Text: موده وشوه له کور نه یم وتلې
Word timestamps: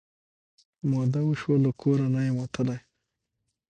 موده 0.89 1.21
وشوه 1.25 1.57
له 1.65 1.71
کور 1.81 1.99
نه 2.13 2.21
یم 2.27 2.35
وتلې 2.39 2.77